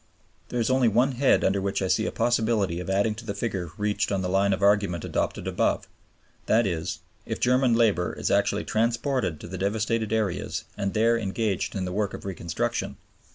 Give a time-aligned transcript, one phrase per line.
[0.49, 3.35] There is only one head under which I see a possibility of adding to the
[3.35, 5.87] figure reached on the line of argument adopted above;
[6.47, 11.75] that is, if German labor is actually transported to the devastated areas and there engaged
[11.75, 12.97] in the work of reconstruction.